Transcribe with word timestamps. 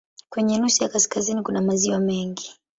Kwenye 0.29 0.57
nusu 0.59 0.83
ya 0.83 0.89
kaskazini 0.89 1.41
kuna 1.43 1.61
maziwa 1.61 1.99
mengi. 1.99 2.55